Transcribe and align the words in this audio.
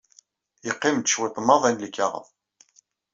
Yeqqim-d 0.65 1.07
cwiṭ 1.13 1.35
maḍi 1.47 1.71
n 1.71 1.81
lkaɣeḍ. 1.83 2.27